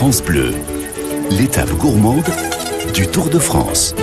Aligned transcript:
France 0.00 0.22
Bleu, 0.22 0.54
l'étape 1.30 1.70
gourmande 1.72 2.24
du 2.94 3.06
Tour 3.06 3.28
de 3.28 3.38
France. 3.38 3.94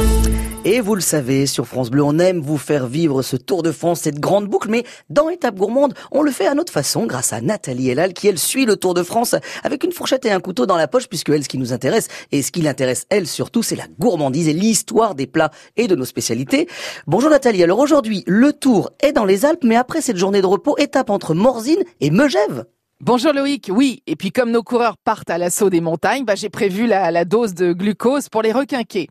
Et 0.64 0.80
vous 0.80 0.94
le 0.94 1.02
savez, 1.02 1.48
sur 1.48 1.66
France 1.66 1.90
Bleu, 1.90 2.04
on 2.04 2.20
aime 2.20 2.40
vous 2.40 2.60
faire 2.60 2.86
vivre 2.86 3.24
ce 3.24 3.36
Tour 3.36 3.64
de 3.64 3.72
France, 3.72 4.02
cette 4.02 4.20
grande 4.20 4.46
boucle, 4.46 4.70
mais 4.70 4.84
dans 5.10 5.28
Étape 5.28 5.56
Gourmande, 5.56 5.96
on 6.12 6.22
le 6.22 6.30
fait 6.30 6.46
à 6.46 6.54
notre 6.54 6.72
façon, 6.72 7.08
grâce 7.08 7.34
à 7.34 7.42
Nathalie 7.42 7.90
Elal, 7.90 8.14
qui 8.14 8.28
elle 8.28 8.38
suit 8.38 8.68
le 8.68 8.76
Tour 8.76 8.94
de 8.94 9.02
France 9.02 9.34
avec 9.64 9.84
une 9.84 9.92
fourchette 9.92 10.24
et 10.26 10.32
un 10.32 10.40
couteau 10.40 10.68
dans 10.68 10.78
la 10.78 10.88
poche, 10.88 11.08
puisque 11.08 11.30
elle, 11.30 11.44
ce 11.44 11.50
qui 11.50 11.58
nous 11.58 11.74
intéresse, 11.74 12.10
et 12.32 12.44
ce 12.44 12.52
qui 12.52 12.62
l'intéresse 12.62 13.08
elle 13.10 13.26
surtout, 13.26 13.64
c'est 13.64 13.76
la 13.76 13.88
gourmandise 13.98 14.50
et 14.50 14.54
l'histoire 14.54 15.16
des 15.16 15.26
plats 15.26 15.50
et 15.78 15.88
de 15.88 15.96
nos 15.96 16.06
spécialités. 16.06 16.68
Bonjour 17.08 17.32
Nathalie, 17.32 17.64
alors 17.64 17.80
aujourd'hui, 17.80 18.24
le 18.28 18.54
Tour 18.54 18.92
est 19.00 19.14
dans 19.14 19.26
les 19.26 19.46
Alpes, 19.46 19.64
mais 19.64 19.76
après 19.76 20.02
cette 20.02 20.18
journée 20.18 20.44
de 20.44 20.46
repos, 20.46 20.78
étape 20.78 21.10
entre 21.10 21.34
Morzine 21.34 21.84
et 22.02 22.12
Megève. 22.12 22.66
Bonjour 23.00 23.32
Loïc, 23.32 23.70
oui, 23.72 24.02
et 24.08 24.16
puis 24.16 24.32
comme 24.32 24.50
nos 24.50 24.64
coureurs 24.64 24.98
partent 24.98 25.30
à 25.30 25.38
l'assaut 25.38 25.70
des 25.70 25.82
montagnes, 25.82 26.26
bah, 26.26 26.34
j'ai 26.34 26.50
prévu 26.50 26.88
la, 26.88 27.26
dose 27.26 27.54
de 27.54 27.72
glucose 27.72 28.28
pour 28.28 28.42
les 28.42 28.52
requinquer. 28.52 29.08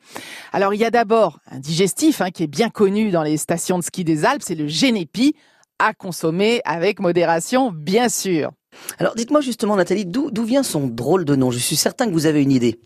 Alors 0.53 0.75
il 0.75 0.81
y 0.81 0.85
a 0.85 0.91
d'abord 0.91 1.39
un 1.53 1.61
digestif 1.61 2.21
hein, 2.21 2.33
qui 2.33 2.43
est 2.43 2.49
bien 2.49 2.69
connu 2.69 3.13
dans 3.13 3.23
les 3.23 3.37
stations 3.37 3.79
de 3.79 3.85
ski 3.85 4.03
des 4.03 4.25
Alpes, 4.25 4.43
c'est 4.45 4.57
le 4.57 4.67
Génépi, 4.67 5.37
à 5.79 5.95
consommer 5.95 6.63
avec 6.65 6.99
modération 6.99 7.71
bien 7.71 8.09
sûr. 8.09 8.51
Alors 8.99 9.15
dites-moi 9.15 9.41
justement 9.41 9.77
Nathalie, 9.77 10.05
d'où 10.05 10.45
vient 10.45 10.65
son 10.65 10.89
drôle 10.89 11.25
de 11.25 11.37
nom? 11.37 11.53
Je 11.53 11.59
suis 11.59 11.77
certain 11.77 12.07
que 12.07 12.13
vous 12.13 12.27
avez 12.27 12.43
une 12.43 12.51
idée. 12.51 12.81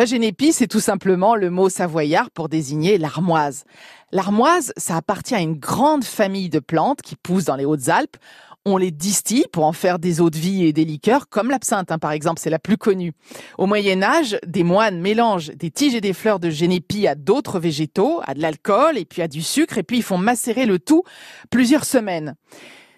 Bah, 0.00 0.06
Génépi, 0.06 0.54
c'est 0.54 0.66
tout 0.66 0.80
simplement 0.80 1.34
le 1.34 1.50
mot 1.50 1.68
savoyard 1.68 2.30
pour 2.30 2.48
désigner 2.48 2.96
l'armoise. 2.96 3.64
L'armoise, 4.12 4.72
ça 4.78 4.96
appartient 4.96 5.34
à 5.34 5.40
une 5.40 5.58
grande 5.58 6.04
famille 6.04 6.48
de 6.48 6.58
plantes 6.58 7.02
qui 7.02 7.16
poussent 7.16 7.44
dans 7.44 7.56
les 7.56 7.66
Hautes-Alpes. 7.66 8.16
On 8.64 8.78
les 8.78 8.92
distille 8.92 9.44
pour 9.52 9.66
en 9.66 9.74
faire 9.74 9.98
des 9.98 10.22
eaux 10.22 10.30
de 10.30 10.38
vie 10.38 10.64
et 10.64 10.72
des 10.72 10.86
liqueurs, 10.86 11.28
comme 11.28 11.50
l'absinthe, 11.50 11.92
hein, 11.92 11.98
par 11.98 12.12
exemple, 12.12 12.40
c'est 12.40 12.48
la 12.48 12.58
plus 12.58 12.78
connue. 12.78 13.12
Au 13.58 13.66
Moyen 13.66 14.02
Âge, 14.02 14.38
des 14.46 14.64
moines 14.64 15.02
mélangent 15.02 15.50
des 15.54 15.70
tiges 15.70 15.94
et 15.94 16.00
des 16.00 16.14
fleurs 16.14 16.40
de 16.40 16.48
génépi 16.48 17.06
à 17.06 17.14
d'autres 17.14 17.60
végétaux, 17.60 18.22
à 18.24 18.32
de 18.32 18.40
l'alcool 18.40 18.96
et 18.96 19.04
puis 19.04 19.20
à 19.20 19.28
du 19.28 19.42
sucre, 19.42 19.76
et 19.76 19.82
puis 19.82 19.98
ils 19.98 20.02
font 20.02 20.16
macérer 20.16 20.64
le 20.64 20.78
tout 20.78 21.02
plusieurs 21.50 21.84
semaines. 21.84 22.36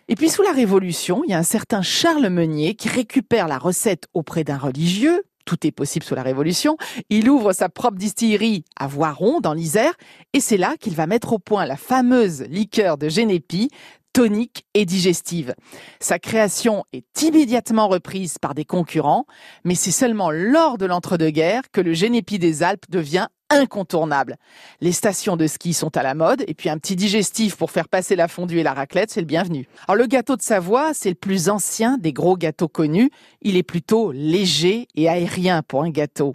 Et 0.07 0.15
puis 0.15 0.29
sous 0.29 0.43
la 0.43 0.53
Révolution, 0.53 1.23
il 1.25 1.31
y 1.31 1.35
a 1.35 1.39
un 1.39 1.43
certain 1.43 1.83
Charles 1.83 2.29
Meunier 2.29 2.77
qui 2.77 2.89
récupère 2.89 3.49
la 3.49 3.59
recette 3.59 4.07
auprès 4.15 4.45
d'un 4.45 4.59
religieux, 4.59 5.25
tout 5.45 5.67
est 5.67 5.73
possible 5.73 6.05
sous 6.05 6.15
la 6.15 6.23
Révolution. 6.23 6.77
Il 7.11 7.29
ouvre 7.29 7.53
sa 7.53 7.69
propre 7.69 7.97
distillerie 7.97 8.65
à 8.77 8.87
Voiron, 8.87 9.41
dans 9.41 9.55
l'Isère, 9.55 9.95
et 10.33 10.41
c'est 10.41 10.57
là 10.57 10.75
qu'il 10.79 10.95
va 10.95 11.07
mettre 11.07 11.33
au 11.33 11.39
point 11.39 11.67
la 11.67 11.77
fameuse 11.77 12.43
liqueur 12.43 12.99
de 12.99 13.09
Génépi, 13.09 13.71
tonique 14.13 14.67
et 14.75 14.85
digestive. 14.85 15.55
Sa 16.01 16.19
création 16.19 16.85
est 16.93 17.23
immédiatement 17.23 17.89
reprise 17.89 18.39
par 18.39 18.55
des 18.55 18.65
concurrents, 18.65 19.27
mais 19.65 19.75
c'est 19.75 19.91
seulement 19.91 20.31
lors 20.31 20.79
de 20.79 20.87
l'entre-deux-guerres 20.87 21.71
que 21.73 21.81
le 21.81 21.95
Génépi 21.95 22.39
des 22.39 22.63
Alpes 22.63 22.85
devient 22.91 23.29
incontournable. 23.53 24.37
Les 24.81 24.93
stations 24.93 25.37
de 25.37 25.47
ski 25.47 25.75
sont 25.75 25.97
à 25.97 26.03
la 26.03 26.15
mode 26.15 26.45
et 26.47 26.55
puis 26.55 26.69
un 26.69 26.79
petit 26.79 26.97
digestif 26.97 27.57
pour 27.57 27.71
faire 27.71 27.89
passer 27.89 28.17
la 28.17 28.29
fondue 28.29 28.59
et 28.59 28.63
la 28.63 28.75
raclette, 28.75 29.11
c'est 29.11 29.21
le 29.21 29.27
bienvenu. 29.27 29.69
Alors 29.87 29.97
le 29.97 30.07
gâteau 30.07 30.37
de 30.37 30.43
Savoie, 30.43 30.95
c'est 30.95 31.11
le 31.11 31.15
plus 31.15 31.49
ancien 31.49 31.99
des 31.99 32.13
gros 32.13 32.37
gâteaux 32.37 32.69
connus. 32.69 33.11
Il 33.41 33.57
est 33.57 33.63
plutôt 33.63 34.13
léger 34.13 34.89
et 34.95 35.09
aérien 35.09 35.63
pour 35.63 35.83
un 35.83 35.91
gâteau. 35.91 36.35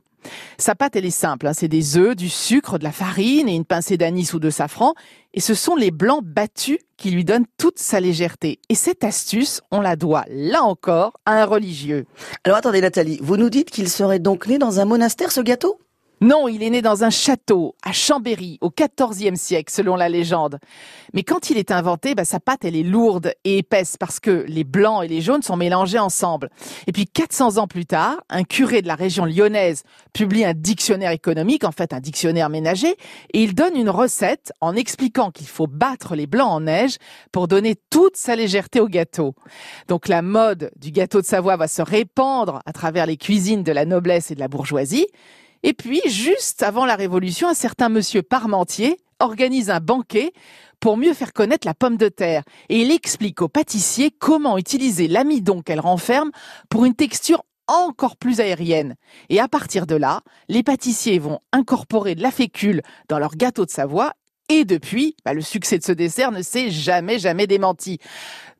Sa 0.57 0.75
pâte, 0.75 0.95
elle 0.95 1.05
est 1.05 1.11
simple. 1.11 1.47
Hein. 1.47 1.53
C'est 1.53 1.67
des 1.67 1.97
œufs, 1.97 2.15
du 2.15 2.29
sucre, 2.29 2.77
de 2.77 2.83
la 2.83 2.91
farine 2.91 3.47
et 3.47 3.55
une 3.55 3.65
pincée 3.65 3.97
d'anis 3.97 4.33
ou 4.33 4.39
de 4.39 4.49
safran. 4.49 4.93
Et 5.33 5.39
ce 5.39 5.53
sont 5.53 5.75
les 5.75 5.91
blancs 5.91 6.23
battus 6.23 6.79
qui 6.97 7.11
lui 7.11 7.23
donnent 7.23 7.45
toute 7.57 7.79
sa 7.79 7.99
légèreté. 7.99 8.59
Et 8.69 8.75
cette 8.75 9.03
astuce, 9.03 9.61
on 9.71 9.81
la 9.81 9.95
doit, 9.95 10.25
là 10.29 10.63
encore, 10.63 11.13
à 11.25 11.41
un 11.41 11.45
religieux. 11.45 12.05
Alors 12.43 12.57
attendez 12.57 12.81
Nathalie, 12.81 13.19
vous 13.21 13.37
nous 13.37 13.49
dites 13.49 13.69
qu'il 13.69 13.89
serait 13.89 14.19
donc 14.19 14.47
né 14.47 14.57
dans 14.57 14.79
un 14.79 14.85
monastère, 14.85 15.31
ce 15.31 15.41
gâteau? 15.41 15.79
Non, 16.19 16.47
il 16.47 16.63
est 16.63 16.71
né 16.71 16.81
dans 16.81 17.03
un 17.03 17.11
château 17.11 17.75
à 17.83 17.91
Chambéry 17.91 18.57
au 18.61 18.71
XIVe 18.71 19.35
siècle, 19.35 19.71
selon 19.71 19.95
la 19.95 20.09
légende. 20.09 20.57
Mais 21.13 21.21
quand 21.21 21.51
il 21.51 21.57
est 21.57 21.69
inventé, 21.69 22.15
bah, 22.15 22.25
sa 22.25 22.39
pâte 22.39 22.65
elle 22.65 22.75
est 22.75 22.83
lourde 22.83 23.33
et 23.43 23.59
épaisse 23.59 23.97
parce 23.97 24.19
que 24.19 24.43
les 24.47 24.63
blancs 24.63 25.03
et 25.03 25.07
les 25.07 25.21
jaunes 25.21 25.43
sont 25.43 25.55
mélangés 25.55 25.99
ensemble. 25.99 26.49
Et 26.87 26.91
puis 26.91 27.05
400 27.05 27.57
ans 27.57 27.67
plus 27.67 27.85
tard, 27.85 28.17
un 28.29 28.43
curé 28.43 28.81
de 28.81 28.87
la 28.87 28.95
région 28.95 29.25
lyonnaise 29.25 29.83
publie 30.11 30.43
un 30.43 30.55
dictionnaire 30.55 31.11
économique, 31.11 31.63
en 31.63 31.71
fait 31.71 31.93
un 31.93 31.99
dictionnaire 31.99 32.49
ménager, 32.49 32.95
et 33.33 33.43
il 33.43 33.53
donne 33.53 33.75
une 33.75 33.89
recette 33.89 34.51
en 34.59 34.75
expliquant 34.75 35.29
qu'il 35.29 35.47
faut 35.47 35.67
battre 35.67 36.15
les 36.15 36.25
blancs 36.25 36.49
en 36.49 36.61
neige 36.61 36.97
pour 37.31 37.47
donner 37.47 37.75
toute 37.91 38.17
sa 38.17 38.35
légèreté 38.35 38.79
au 38.79 38.87
gâteau. 38.87 39.35
Donc 39.87 40.07
la 40.07 40.23
mode 40.23 40.71
du 40.77 40.89
gâteau 40.89 41.21
de 41.21 41.27
Savoie 41.27 41.57
va 41.57 41.67
se 41.67 41.83
répandre 41.83 42.61
à 42.65 42.73
travers 42.73 43.05
les 43.05 43.17
cuisines 43.17 43.61
de 43.61 43.71
la 43.71 43.85
noblesse 43.85 44.31
et 44.31 44.35
de 44.35 44.39
la 44.39 44.47
bourgeoisie. 44.47 45.05
Et 45.63 45.73
puis, 45.73 46.01
juste 46.05 46.63
avant 46.63 46.85
la 46.85 46.95
Révolution, 46.95 47.47
un 47.47 47.53
certain 47.53 47.89
monsieur 47.89 48.21
Parmentier 48.21 48.97
organise 49.19 49.69
un 49.69 49.79
banquet 49.79 50.31
pour 50.79 50.97
mieux 50.97 51.13
faire 51.13 51.33
connaître 51.33 51.67
la 51.67 51.73
pomme 51.73 51.97
de 51.97 52.09
terre. 52.09 52.43
Et 52.69 52.81
il 52.81 52.91
explique 52.91 53.41
aux 53.41 53.47
pâtissiers 53.47 54.11
comment 54.11 54.57
utiliser 54.57 55.07
l'amidon 55.07 55.61
qu'elle 55.61 55.79
renferme 55.79 56.31
pour 56.69 56.85
une 56.85 56.93
texture 56.93 57.43
encore 57.67 58.15
plus 58.15 58.39
aérienne. 58.39 58.95
Et 59.29 59.39
à 59.39 59.47
partir 59.47 59.87
de 59.87 59.95
là, 59.95 60.21
les 60.47 60.63
pâtissiers 60.63 61.19
vont 61.19 61.39
incorporer 61.51 62.15
de 62.15 62.21
la 62.21 62.31
fécule 62.31 62.81
dans 63.09 63.19
leur 63.19 63.35
gâteau 63.35 63.65
de 63.65 63.71
Savoie 63.71 64.13
et 64.49 64.65
depuis, 64.65 65.15
bah, 65.25 65.33
le 65.33 65.41
succès 65.41 65.77
de 65.77 65.83
ce 65.83 65.91
dessert 65.91 66.31
ne 66.31 66.41
s'est 66.41 66.69
jamais, 66.69 67.19
jamais 67.19 67.47
démenti. 67.47 67.99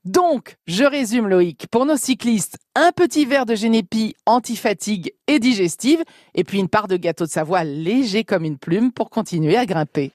Donc, 0.06 0.56
je 0.68 0.86
résume 0.86 1.28
Loïc, 1.28 1.68
pour 1.70 1.86
nos 1.86 1.98
cyclistes, 1.98 2.58
un 2.75 2.92
petit 2.94 3.25
verre 3.25 3.46
de 3.46 3.56
génépi 3.56 4.16
anti-fatigue 4.26 5.14
et 5.28 5.40
digestive, 5.40 6.02
et 6.34 6.46
puis 6.46 6.59
une 6.59 6.70
part 6.70 6.88
de 6.88 6.96
gâteau 6.96 7.26
de 7.26 7.30
Savoie 7.30 7.66
léger 7.66 8.24
comme 8.24 8.46
une 8.46 8.58
plume 8.58 8.94
pour 8.94 9.09
continuer 9.09 9.58
à 9.58 9.66
grimper. 9.66 10.06